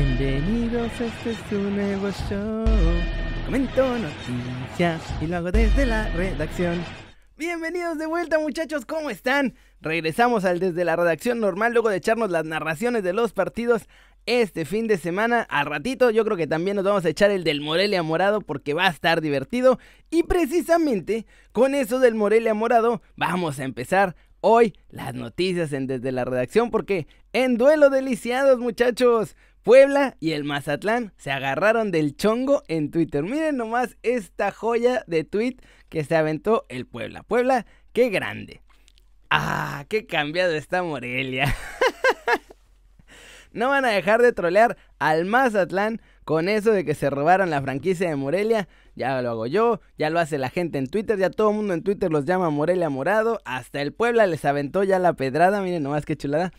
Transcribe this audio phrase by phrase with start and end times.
[0.00, 2.64] Bienvenidos, este es tu nuevo show.
[3.44, 6.82] Comento noticias y lo hago desde la redacción.
[7.36, 9.52] Bienvenidos de vuelta muchachos, ¿cómo están?
[9.82, 13.82] Regresamos al desde la redacción normal luego de echarnos las narraciones de los partidos
[14.24, 15.42] este fin de semana.
[15.42, 18.72] Al ratito yo creo que también nos vamos a echar el del Morelia Morado porque
[18.72, 19.78] va a estar divertido.
[20.08, 26.10] Y precisamente con eso del Morelia Morado vamos a empezar hoy las noticias en desde
[26.10, 29.36] la redacción porque en duelo deliciados muchachos.
[29.70, 33.22] Puebla y el Mazatlán se agarraron del chongo en Twitter.
[33.22, 37.22] Miren nomás esta joya de tweet que se aventó el Puebla.
[37.22, 38.62] Puebla, qué grande.
[39.30, 41.54] Ah, qué cambiado está Morelia.
[43.52, 47.62] no van a dejar de trolear al Mazatlán con eso de que se robaron la
[47.62, 48.66] franquicia de Morelia.
[48.96, 51.74] Ya lo hago yo, ya lo hace la gente en Twitter, ya todo el mundo
[51.74, 53.40] en Twitter los llama Morelia Morado.
[53.44, 56.50] Hasta el Puebla les aventó ya la pedrada, miren nomás qué chulada.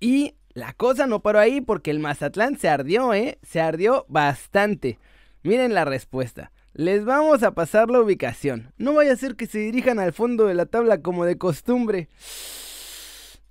[0.00, 3.38] Y la cosa no paró ahí porque el Mazatlán se ardió, ¿eh?
[3.42, 4.98] Se ardió bastante.
[5.42, 6.52] Miren la respuesta.
[6.74, 8.72] Les vamos a pasar la ubicación.
[8.76, 12.08] No vaya a ser que se dirijan al fondo de la tabla como de costumbre.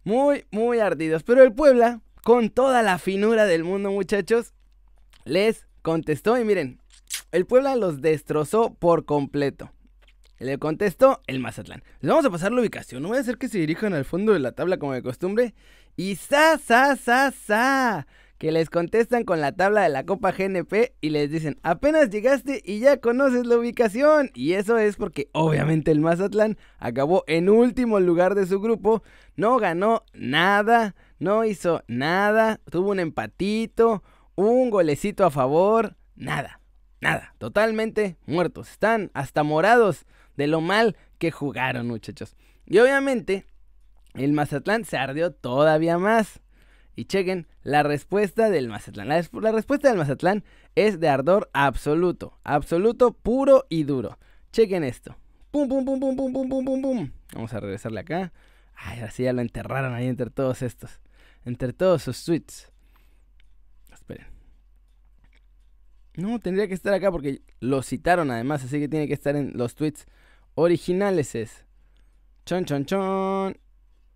[0.03, 1.23] Muy, muy ardidos.
[1.23, 4.53] Pero el Puebla, con toda la finura del mundo, muchachos,
[5.25, 6.81] les contestó y miren,
[7.31, 9.71] el Puebla los destrozó por completo.
[10.39, 11.83] Le contestó el Mazatlán.
[11.99, 13.03] Les vamos a pasar la ubicación.
[13.03, 15.53] No vaya a ser que se dirijan al fondo de la tabla como de costumbre.
[15.95, 18.07] Y sa, sa, sa, sa.
[18.37, 22.59] Que les contestan con la tabla de la Copa GNP y les dicen, apenas llegaste
[22.65, 24.31] y ya conoces la ubicación.
[24.33, 29.03] Y eso es porque obviamente el Mazatlán acabó en último lugar de su grupo.
[29.35, 34.01] No ganó nada, no hizo nada, tuvo un empatito,
[34.33, 36.61] un golecito a favor, nada,
[36.99, 37.35] nada.
[37.37, 38.71] Totalmente muertos.
[38.71, 42.35] Están hasta morados de lo mal que jugaron muchachos.
[42.65, 43.45] Y obviamente
[44.13, 46.41] el Mazatlán se ardió todavía más.
[46.95, 49.07] Y chequen la respuesta del Mazatlán.
[49.07, 50.43] La, respuesta del Mazatlán
[50.75, 52.37] es de ardor absoluto.
[52.43, 54.19] Absoluto, puro y duro.
[54.51, 55.15] Chequen esto.
[55.51, 57.11] Pum, pum, pum, pum, pum, pum, pum, pum, pum.
[57.33, 58.33] Vamos a regresarle acá.
[58.75, 60.99] Ay, así ya lo enterraron ahí entre todos estos.
[61.45, 62.71] Entre todos sus tweets.
[63.91, 64.27] Esperen.
[66.15, 68.65] No, tendría que estar acá porque lo citaron además.
[68.65, 70.05] Así que tiene que estar en los tweets
[70.55, 71.35] originales.
[71.35, 71.65] Es.
[72.45, 73.57] Chon, chon, chon.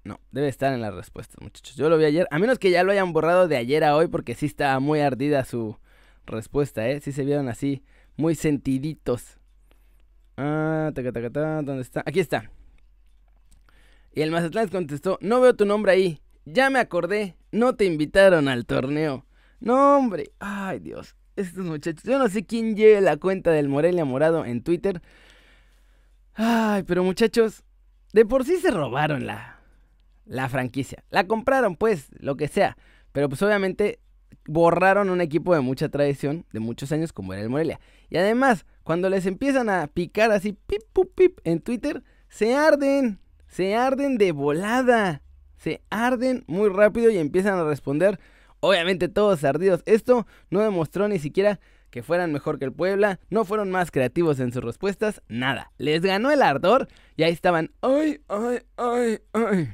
[0.06, 1.76] No, debe estar en las respuestas, muchachos.
[1.76, 4.08] Yo lo vi ayer, a menos que ya lo hayan borrado de ayer a hoy,
[4.08, 5.78] porque sí estaba muy ardida su
[6.28, 7.02] respuesta, ¿eh?
[7.02, 7.84] Sí se vieron así,
[8.16, 9.40] muy sentiditos.
[10.38, 12.04] Ah, taca, taca, taca, ¿dónde está?
[12.06, 12.52] Aquí está.
[14.14, 16.22] Y el Mazatlán contestó, no veo tu nombre ahí.
[16.46, 19.26] Ya me acordé, no te invitaron al torneo.
[19.60, 22.04] No, hombre, ay Dios, estos muchachos.
[22.04, 25.02] Yo no sé quién lleve la cuenta del Morelia Morado en Twitter.
[26.36, 27.64] Ay, pero muchachos,
[28.14, 29.55] de por sí se robaron la,
[30.26, 31.04] la franquicia.
[31.10, 32.78] La compraron, pues, lo que sea.
[33.12, 34.00] Pero pues obviamente
[34.48, 37.80] borraron un equipo de mucha tradición, de muchos años, como era el Morelia.
[38.10, 43.20] Y además, cuando les empiezan a picar así, pip, pip, pip, en Twitter, se arden.
[43.48, 45.22] Se arden de volada.
[45.58, 48.20] Se arden muy rápido y empiezan a responder.
[48.60, 49.82] Obviamente todos ardidos.
[49.86, 51.60] Esto no demostró ni siquiera
[51.96, 55.72] que fueran mejor que el Puebla, no fueron más creativos en sus respuestas, nada.
[55.78, 59.70] Les ganó el ardor y ahí estaban, ay, ay, ay, ay.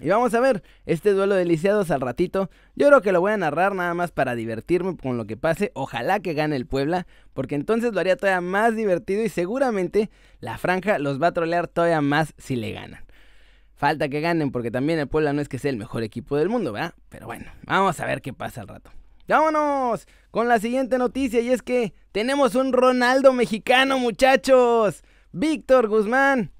[0.00, 2.50] Y vamos a ver este duelo de lisiados al ratito.
[2.74, 5.72] Yo creo que lo voy a narrar nada más para divertirme con lo que pase.
[5.74, 10.58] Ojalá que gane el Puebla, porque entonces lo haría todavía más divertido y seguramente la
[10.58, 13.04] franja los va a trolear todavía más si le ganan.
[13.74, 16.50] Falta que ganen porque también el Puebla no es que sea el mejor equipo del
[16.50, 16.94] mundo, ¿verdad?
[17.08, 18.90] Pero bueno, vamos a ver qué pasa al rato.
[19.28, 25.02] Vámonos con la siguiente noticia y es que tenemos un Ronaldo mexicano, muchachos.
[25.32, 26.52] Víctor Guzmán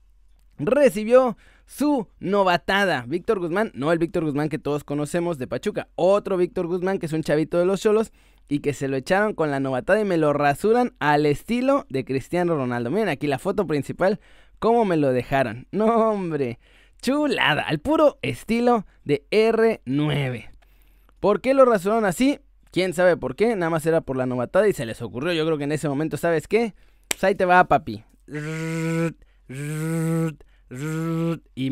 [0.58, 1.36] recibió
[1.66, 3.04] su novatada.
[3.06, 7.06] Víctor Guzmán, no el Víctor Guzmán que todos conocemos de Pachuca, otro Víctor Guzmán que
[7.06, 8.12] es un chavito de los Cholos
[8.48, 12.04] y que se lo echaron con la novatada y me lo rasuran al estilo de
[12.04, 12.90] Cristiano Ronaldo.
[12.90, 14.20] Miren aquí la foto principal,
[14.58, 15.66] cómo me lo dejaron.
[15.72, 16.58] No, hombre,
[17.02, 20.50] chulada, al puro estilo de R9.
[21.20, 22.38] ¿Por qué lo rasuraron así?
[22.70, 23.56] ¿Quién sabe por qué?
[23.56, 25.32] Nada más era por la novatada y se les ocurrió.
[25.32, 26.74] Yo creo que en ese momento, ¿sabes qué?
[27.09, 28.04] Pues ahí te va, papi.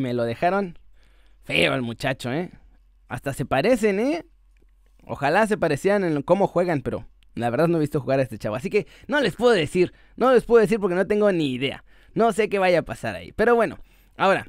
[0.05, 0.77] Me lo dejaron
[1.41, 2.51] feo el muchacho, ¿eh?
[3.07, 4.23] Hasta se parecen, ¿eh?
[5.03, 8.37] Ojalá se parecieran en cómo juegan, pero la verdad no he visto jugar a este
[8.37, 8.55] chavo.
[8.55, 11.83] Así que no les puedo decir, no les puedo decir porque no tengo ni idea.
[12.13, 13.31] No sé qué vaya a pasar ahí.
[13.31, 13.79] Pero bueno,
[14.15, 14.45] ahora,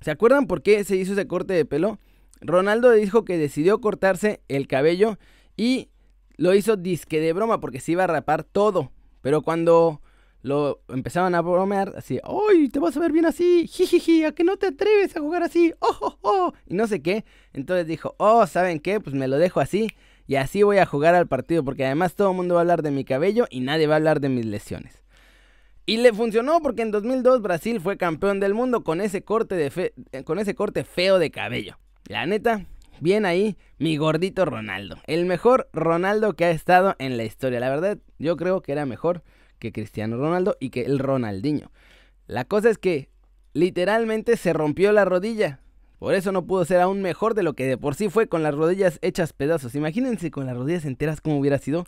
[0.00, 1.98] ¿se acuerdan por qué se hizo ese corte de pelo?
[2.40, 5.18] Ronaldo dijo que decidió cortarse el cabello
[5.58, 5.90] y
[6.38, 8.92] lo hizo disque de broma porque se iba a rapar todo.
[9.20, 10.00] Pero cuando
[10.46, 13.66] lo empezaban a bromear así, ¡ay, te vas a ver bien así!
[13.66, 14.22] ¡Jijiji!
[14.22, 15.74] ¿A que no te atreves a jugar así?
[15.80, 16.52] ¡Oh, oh, oh!
[16.66, 17.24] Y no sé qué.
[17.52, 19.00] Entonces dijo, oh, ¿saben qué?
[19.00, 19.88] Pues me lo dejo así
[20.28, 22.82] y así voy a jugar al partido porque además todo el mundo va a hablar
[22.82, 25.02] de mi cabello y nadie va a hablar de mis lesiones.
[25.84, 29.92] Y le funcionó porque en 2002 Brasil fue campeón del mundo con ese corte, de
[30.12, 31.76] eh, con ese corte feo de cabello.
[32.06, 32.66] La neta,
[33.00, 34.96] bien ahí mi gordito Ronaldo.
[35.08, 37.58] El mejor Ronaldo que ha estado en la historia.
[37.58, 39.24] La verdad, yo creo que era mejor
[39.58, 41.70] que Cristiano Ronaldo y que el Ronaldinho.
[42.26, 43.08] La cosa es que
[43.52, 45.60] literalmente se rompió la rodilla.
[45.98, 48.42] Por eso no pudo ser aún mejor de lo que de por sí fue con
[48.42, 49.74] las rodillas hechas pedazos.
[49.74, 51.86] Imagínense con las rodillas enteras cómo hubiera sido.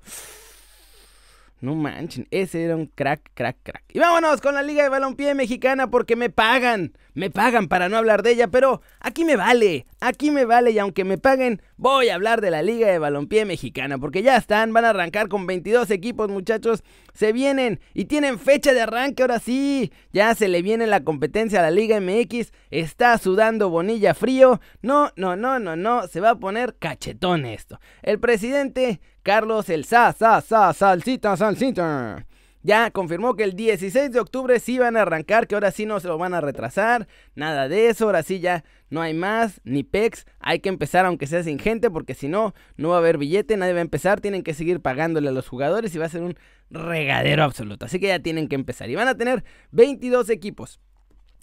[1.61, 3.85] No manchen, ese era un crack, crack, crack.
[3.93, 6.93] Y vámonos con la Liga de Balompié Mexicana porque me pagan.
[7.15, 9.87] Me pagan para no hablar de ella, pero aquí me vale.
[10.01, 13.45] Aquí me vale y aunque me paguen, voy a hablar de la Liga de Balompié
[13.45, 16.85] Mexicana porque ya están, van a arrancar con 22 equipos, muchachos.
[17.13, 19.93] Se vienen y tienen fecha de arranque ahora sí.
[20.13, 22.53] Ya se le viene la competencia a la Liga MX.
[22.71, 24.61] Está sudando Bonilla frío.
[24.81, 27.81] No, no, no, no, no, se va a poner cachetón esto.
[28.03, 32.27] El presidente Carlos el Sa, Sa, Sa, Salsita, Salsita.
[32.63, 36.01] Ya confirmó que el 16 de octubre sí van a arrancar, que ahora sí no
[36.01, 39.83] se lo van a retrasar, nada de eso, ahora sí ya no hay más, ni
[39.83, 43.19] PEX, hay que empezar aunque sea sin gente, porque si no, no va a haber
[43.19, 46.09] billete, nadie va a empezar, tienen que seguir pagándole a los jugadores y va a
[46.09, 46.35] ser un
[46.71, 48.89] regadero absoluto, así que ya tienen que empezar.
[48.89, 50.81] Y van a tener 22 equipos,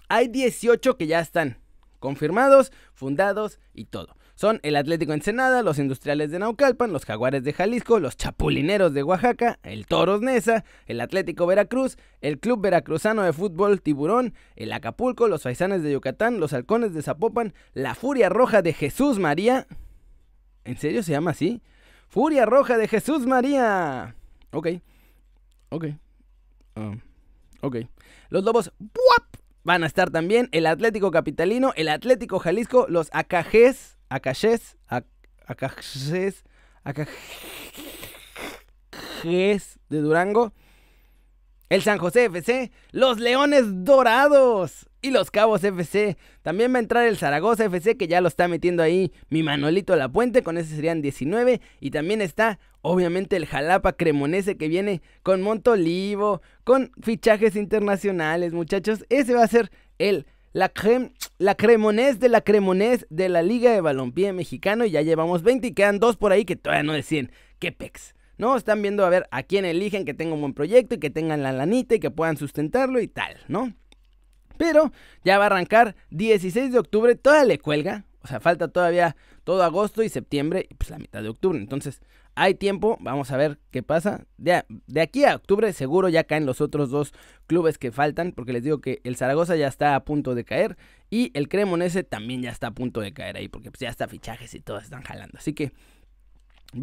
[0.09, 1.59] hay 18 que ya están
[1.99, 4.17] confirmados, fundados y todo.
[4.35, 9.01] Son el Atlético Ensenada, los Industriales de Naucalpan, los Jaguares de Jalisco, los Chapulineros de
[9.01, 15.29] Oaxaca, el Toros Nesa, el Atlético Veracruz, el Club Veracruzano de Fútbol Tiburón, el Acapulco,
[15.29, 19.67] los Faisanes de Yucatán, los Halcones de Zapopan, la Furia Roja de Jesús María.
[20.65, 21.61] ¿En serio se llama así?
[22.09, 24.15] Furia Roja de Jesús María.
[24.51, 24.67] Ok.
[25.69, 25.85] Ok.
[26.75, 26.99] Um,
[27.61, 27.77] ok.
[28.27, 28.73] Los Lobos
[29.63, 34.77] van a estar también el Atlético Capitalino, el Atlético Jalisco, los AKGs Acaches,
[35.47, 36.43] Acaches,
[36.83, 37.15] Acaches
[39.89, 40.53] de Durango,
[41.69, 46.17] el San José FC, los Leones Dorados y los Cabos FC.
[46.41, 49.95] También va a entrar el Zaragoza FC que ya lo está metiendo ahí mi Manolito
[49.95, 51.61] La Puente, con ese serían 19.
[51.79, 59.03] Y también está obviamente el Jalapa Cremonese que viene con Montolivo, con fichajes internacionales muchachos.
[59.09, 60.71] Ese va a ser el la,
[61.37, 64.85] la cremonés de la cremonés de la Liga de Balompié Mexicano.
[64.85, 68.15] Y ya llevamos 20 y quedan dos por ahí que todavía no deciden qué pex.
[68.37, 68.55] ¿No?
[68.55, 71.43] Están viendo a ver a quién eligen que tenga un buen proyecto y que tengan
[71.43, 73.73] la lanita y que puedan sustentarlo y tal, ¿no?
[74.57, 74.91] Pero
[75.25, 78.05] ya va a arrancar 16 de octubre, toda le cuelga.
[78.25, 81.59] O sea, falta todavía todo agosto y septiembre y pues la mitad de octubre.
[81.59, 82.01] Entonces,
[82.33, 84.25] hay tiempo, vamos a ver qué pasa.
[84.37, 87.13] De, de, aquí a octubre seguro ya caen los otros dos
[87.45, 90.75] clubes que faltan, porque les digo que el Zaragoza ya está a punto de caer
[91.11, 94.07] y el Cremonese también ya está a punto de caer ahí, porque pues ya está
[94.07, 95.37] fichajes y todos están jalando.
[95.37, 95.71] Así que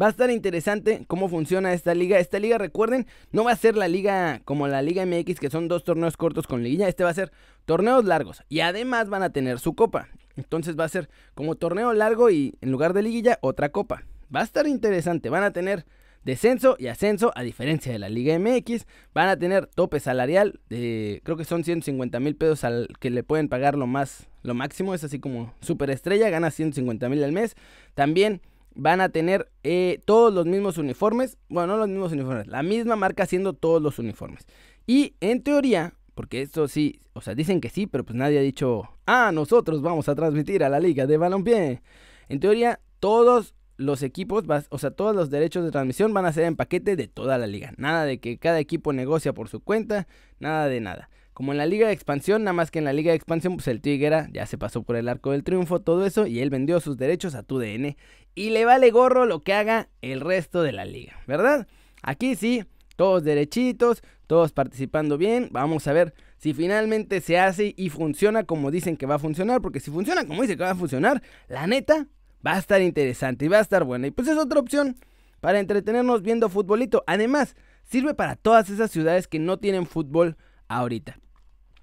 [0.01, 2.19] va a estar interesante cómo funciona esta liga.
[2.19, 5.67] Esta liga, recuerden, no va a ser la liga como la Liga MX, que son
[5.67, 6.87] dos torneos cortos con liguilla.
[6.87, 7.33] Este va a ser
[7.65, 10.07] torneos largos y además van a tener su copa.
[10.35, 14.03] Entonces va a ser como torneo largo y en lugar de liguilla, otra copa.
[14.35, 15.29] Va a estar interesante.
[15.29, 15.85] Van a tener
[16.23, 18.85] descenso y ascenso, a diferencia de la Liga MX.
[19.13, 23.23] Van a tener tope salarial de, creo que son 150 mil pesos al que le
[23.23, 24.93] pueden pagar lo más, lo máximo.
[24.93, 27.55] Es así como superestrella, gana 150 mil al mes.
[27.93, 28.41] También
[28.75, 31.37] van a tener eh, todos los mismos uniformes.
[31.49, 34.45] Bueno, no los mismos uniformes, la misma marca haciendo todos los uniformes.
[34.87, 38.41] Y en teoría, porque esto sí, o sea, dicen que sí, pero pues nadie ha
[38.41, 41.81] dicho, ah, nosotros vamos a transmitir a la Liga de Balompié.
[42.29, 46.45] En teoría, todos los equipos, o sea, todos los derechos de transmisión van a ser
[46.45, 47.73] en paquete de toda la liga.
[47.77, 50.07] Nada de que cada equipo negocia por su cuenta,
[50.39, 51.09] nada de nada.
[51.33, 53.67] Como en la liga de expansión, nada más que en la liga de expansión, pues
[53.67, 56.79] el Tigera ya se pasó por el arco del triunfo, todo eso, y él vendió
[56.79, 57.95] sus derechos a TUDN.
[58.35, 61.67] Y le vale gorro lo que haga el resto de la liga, ¿verdad?
[62.03, 62.63] Aquí sí,
[62.95, 65.49] todos derechitos, todos participando bien.
[65.51, 69.61] Vamos a ver si finalmente se hace y funciona como dicen que va a funcionar,
[69.61, 72.07] porque si funciona como dicen que va a funcionar, la neta,
[72.45, 74.07] Va a estar interesante y va a estar buena.
[74.07, 74.97] Y pues es otra opción
[75.39, 77.03] para entretenernos viendo futbolito.
[77.07, 80.35] Además, sirve para todas esas ciudades que no tienen fútbol
[80.67, 81.17] ahorita.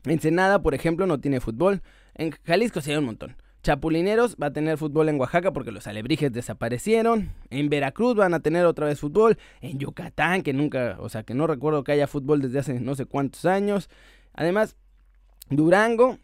[0.05, 1.81] Ensenada, por ejemplo, no tiene fútbol.
[2.15, 3.37] En Jalisco sí hay un montón.
[3.63, 7.31] Chapulineros va a tener fútbol en Oaxaca porque los alebrijes desaparecieron.
[7.51, 9.39] En Veracruz van a tener otra vez fútbol.
[9.61, 12.95] En Yucatán, que nunca, o sea, que no recuerdo que haya fútbol desde hace no
[12.95, 13.91] sé cuántos años.
[14.33, 14.77] Además,
[15.51, 16.19] Durango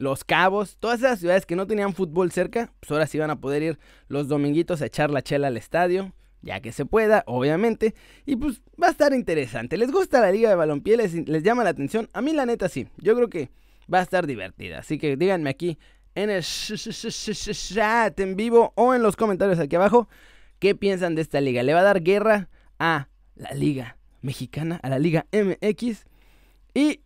[0.00, 3.40] los Cabos, todas esas ciudades que no tenían fútbol cerca, pues ahora sí van a
[3.40, 3.78] poder ir
[4.08, 7.94] los dominguitos a echar la chela al estadio, ya que se pueda, obviamente,
[8.24, 9.76] y pues va a estar interesante.
[9.76, 10.96] ¿Les gusta la liga de balompié?
[10.96, 12.08] ¿Les, les llama la atención?
[12.14, 13.50] A mí la neta sí, yo creo que
[13.92, 15.78] va a estar divertida, así que díganme aquí
[16.22, 20.08] en el chat en vivo o en los comentarios aquí abajo
[20.60, 21.62] ¿Qué piensan de esta liga?
[21.62, 26.04] ¿Le va a dar guerra a la liga mexicana, a la liga MX?
[26.74, 27.00] Y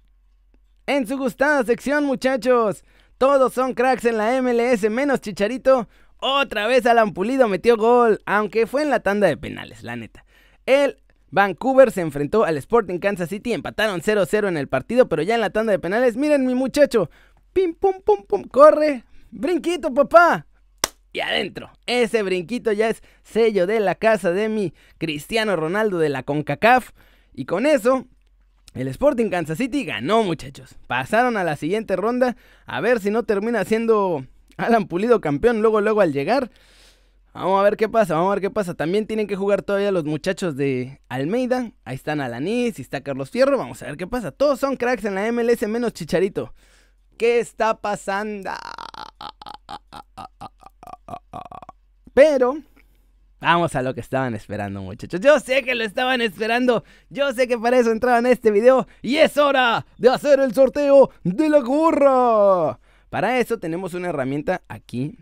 [0.86, 2.82] en su gustada sección, muchachos,
[3.16, 5.88] todos son cracks en la MLS, menos Chicharito.
[6.18, 10.24] Otra vez Alan Pulido metió gol, aunque fue en la tanda de penales, la neta.
[10.66, 10.96] El
[11.30, 15.40] Vancouver se enfrentó al Sporting Kansas City, empataron 0-0 en el partido, pero ya en
[15.40, 17.08] la tanda de penales, miren mi muchacho,
[17.54, 20.46] pim pum pum pum, corre, brinquito papá.
[21.12, 26.08] Y adentro, ese brinquito ya es sello de la casa de mi Cristiano Ronaldo de
[26.08, 26.90] la CONCACAF.
[27.32, 28.06] Y con eso,
[28.74, 30.74] el Sporting Kansas City ganó, muchachos.
[30.88, 32.36] Pasaron a la siguiente ronda.
[32.66, 36.50] A ver si no termina siendo Alan Pulido campeón luego, luego al llegar.
[37.32, 38.74] Vamos a ver qué pasa, vamos a ver qué pasa.
[38.74, 41.70] También tienen que jugar todavía los muchachos de Almeida.
[41.84, 43.56] Ahí están Alanis y está Carlos Fierro.
[43.56, 44.32] Vamos a ver qué pasa.
[44.32, 46.52] Todos son cracks en la MLS menos Chicharito.
[47.16, 48.50] ¿Qué está pasando?
[52.12, 52.56] Pero
[53.44, 55.20] Vamos a lo que estaban esperando, muchachos.
[55.20, 56.82] Yo sé que lo estaban esperando.
[57.10, 58.88] Yo sé que para eso entraban a este video.
[59.02, 62.78] Y es hora de hacer el sorteo de la gorra.
[63.10, 65.18] Para eso tenemos una herramienta aquí.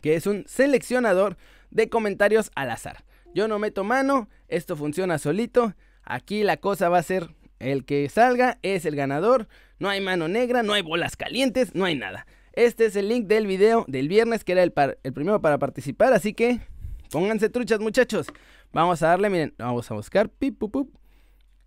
[0.00, 1.36] Que es un seleccionador
[1.72, 3.04] de comentarios al azar.
[3.34, 4.28] Yo no meto mano.
[4.46, 5.74] Esto funciona solito.
[6.04, 9.48] Aquí la cosa va a ser el que salga es el ganador.
[9.78, 12.26] No hay mano negra, no hay bolas calientes, no hay nada.
[12.52, 14.72] Este es el link del video del viernes que era el,
[15.12, 16.12] primero para participar.
[16.12, 16.60] Así que
[17.14, 18.26] Pónganse truchas, muchachos.
[18.72, 20.28] Vamos a darle, miren, vamos a buscar.
[20.28, 20.60] Pip,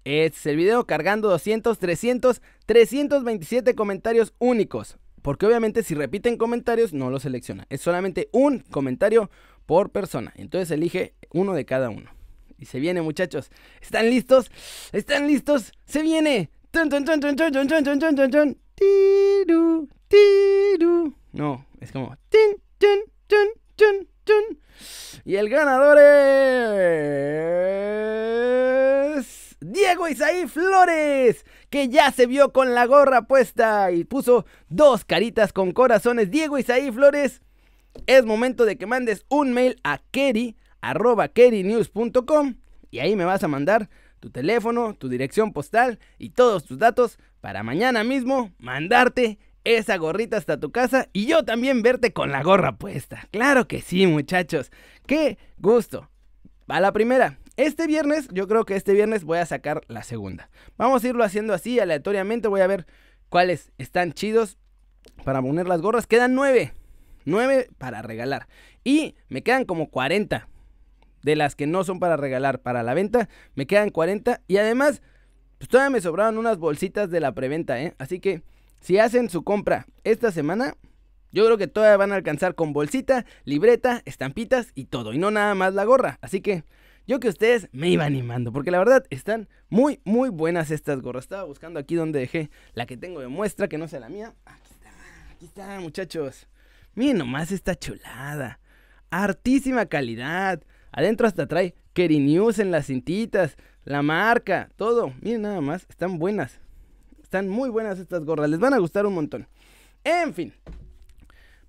[0.03, 4.97] Este es el video cargando 200, 300, 327 comentarios únicos.
[5.21, 7.65] Porque obviamente si repiten comentarios no lo selecciona.
[7.69, 9.31] Es solamente un comentario
[9.65, 10.33] por persona.
[10.35, 12.11] Entonces elige uno de cada uno.
[12.57, 13.49] Y se viene, muchachos.
[13.81, 14.51] ¿Están listos?
[14.91, 15.71] ¿Están listos?
[15.85, 16.49] ¡Se viene!
[21.33, 22.15] No, es como...
[25.25, 25.97] Y el ganador
[29.17, 29.57] es.
[29.59, 35.51] Diego Isaí Flores, que ya se vio con la gorra puesta y puso dos caritas
[35.51, 36.31] con corazones.
[36.31, 37.41] Diego Isaí Flores,
[38.05, 41.31] es momento de que mandes un mail a keri, arroba
[42.89, 47.19] y ahí me vas a mandar tu teléfono, tu dirección postal y todos tus datos
[47.41, 52.41] para mañana mismo mandarte esa gorrita hasta tu casa y yo también verte con la
[52.41, 53.27] gorra puesta.
[53.31, 54.71] Claro que sí, muchachos.
[55.05, 56.09] ¡Qué gusto!
[56.67, 57.37] A la primera.
[57.57, 60.49] Este viernes, yo creo que este viernes voy a sacar la segunda.
[60.77, 62.47] Vamos a irlo haciendo así, aleatoriamente.
[62.47, 62.85] Voy a ver
[63.29, 64.57] cuáles están chidos
[65.23, 66.07] para poner las gorras.
[66.07, 66.73] Quedan nueve.
[67.25, 68.47] Nueve para regalar.
[68.83, 70.47] Y me quedan como 40
[71.23, 73.29] de las que no son para regalar, para la venta.
[73.55, 74.41] Me quedan 40.
[74.47, 75.01] Y además,
[75.57, 77.95] pues todavía me sobraron unas bolsitas de la preventa, ¿eh?
[77.97, 78.43] Así que
[78.79, 80.75] si hacen su compra esta semana,
[81.31, 85.13] yo creo que todavía van a alcanzar con bolsita, libreta, estampitas y todo.
[85.13, 86.19] Y no nada más la gorra.
[86.21, 86.63] Así que
[87.07, 88.51] yo que ustedes me iba animando.
[88.51, 91.25] Porque la verdad están muy, muy buenas estas gorras.
[91.25, 94.33] Estaba buscando aquí donde dejé la que tengo de muestra, que no sea la mía.
[94.45, 94.89] Aquí está,
[95.31, 96.47] aquí está, muchachos.
[96.95, 98.59] Miren nomás esta chulada.
[99.09, 100.61] Artísima calidad.
[100.91, 103.57] Adentro hasta trae Keri News en las cintitas.
[103.83, 105.13] La marca, todo.
[105.21, 106.59] Miren nada más, están buenas.
[107.27, 109.47] Están muy buenas estas gorras, les van a gustar un montón.
[110.05, 110.53] En fin,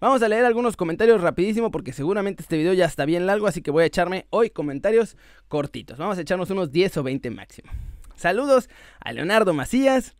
[0.01, 3.61] vamos a leer algunos comentarios rapidísimo porque seguramente este video ya está bien largo, así
[3.61, 5.17] que voy a echarme hoy comentarios
[5.49, 5.99] cortitos.
[5.99, 7.73] Vamos a echarnos unos 10 o 20 máximo.
[8.15, 8.71] Saludos
[9.01, 10.15] a Leonardo Macías.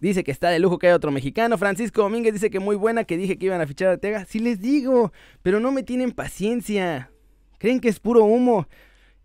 [0.00, 1.56] Dice que está de lujo que hay otro mexicano.
[1.56, 4.24] Francisco Domínguez dice que muy buena, que dije que iban a fichar a Tega.
[4.24, 5.12] Sí les digo,
[5.42, 7.10] pero no me tienen paciencia.
[7.64, 8.68] Creen que es puro humo.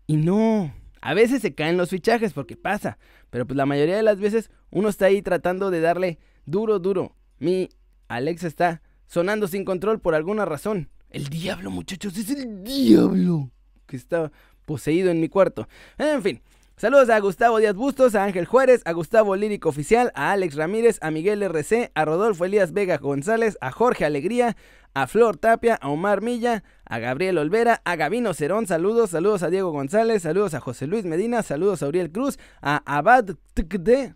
[0.06, 2.96] Y no, a veces se caen los fichajes porque pasa,
[3.28, 7.14] pero pues la mayoría de las veces uno está ahí tratando de darle duro, duro.
[7.38, 7.68] Mi
[8.08, 10.88] Alexa está sonando sin control por alguna razón.
[11.10, 13.50] El diablo, muchachos, es el diablo
[13.84, 14.32] que está
[14.64, 15.68] poseído en mi cuarto.
[15.98, 16.40] En fin,
[16.80, 20.96] Saludos a Gustavo Díaz Bustos, a Ángel Juárez, a Gustavo Lírico Oficial, a Alex Ramírez,
[21.02, 24.56] a Miguel RC, a Rodolfo Elías Vega González, a Jorge Alegría,
[24.94, 29.50] a Flor Tapia, a Omar Milla, a Gabriel Olvera, a Gabino Cerón, saludos, saludos a
[29.50, 34.14] Diego González, saludos a José Luis Medina, saludos a Uriel Cruz, a Abad Tde,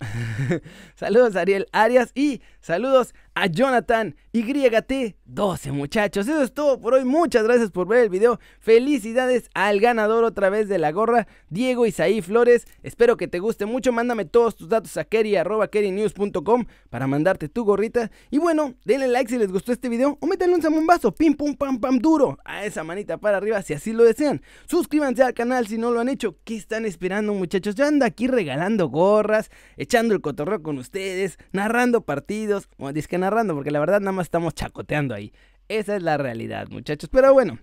[0.94, 6.28] saludos a Ariel Arias y saludos a Jonathan YT12 muchachos.
[6.28, 7.04] Eso es todo por hoy.
[7.04, 8.38] Muchas gracias por ver el video.
[8.58, 12.66] Felicidades al ganador otra vez de la gorra, Diego Isaí Flores.
[12.82, 13.92] Espero que te guste mucho.
[13.92, 18.10] Mándame todos tus datos a keri.kerinews.com para mandarte tu gorrita.
[18.30, 21.54] Y bueno, denle like si les gustó este video o métanle un zamombazo, pim pum
[21.54, 24.42] pam pam duro a esa manita para arriba si así lo desean.
[24.66, 26.36] Suscríbanse al canal si no lo han hecho.
[26.44, 27.74] ¿Qué están esperando muchachos?
[27.74, 32.68] Yo ando aquí regalando gorras, echando el cotorreo con ustedes, narrando partidos.
[32.78, 35.32] O que narrando porque la verdad nada más estamos chacoteando ahí.
[35.68, 37.08] Esa es la realidad, muchachos.
[37.12, 37.58] Pero bueno,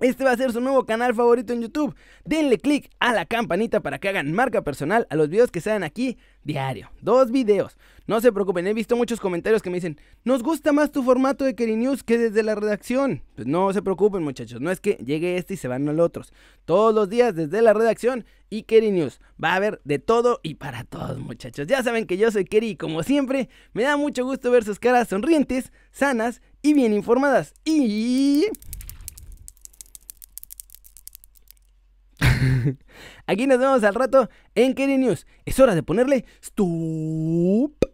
[0.00, 1.94] Este va a ser su nuevo canal favorito en YouTube.
[2.24, 5.84] Denle click a la campanita para que hagan marca personal a los videos que salen
[5.84, 6.90] aquí diario.
[7.00, 7.78] Dos videos.
[8.06, 11.44] No se preocupen, he visto muchos comentarios que me dicen, nos gusta más tu formato
[11.44, 13.22] de Keri News que desde la redacción.
[13.34, 16.32] Pues no se preocupen muchachos, no es que llegue este y se van los otros.
[16.66, 19.18] Todos los días desde la redacción y Keri News.
[19.42, 21.66] Va a haber de todo y para todos muchachos.
[21.66, 24.78] Ya saben que yo soy Keri y como siempre me da mucho gusto ver sus
[24.78, 27.54] caras sonrientes, sanas y bien informadas.
[27.64, 28.44] Y...
[33.26, 35.26] Aquí nos vemos al rato en Keri News.
[35.44, 37.85] Es hora de ponerle stop.